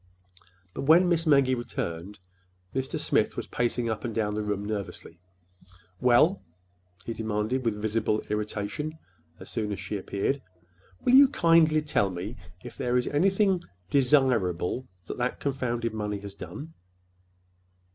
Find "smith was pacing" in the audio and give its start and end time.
2.97-3.87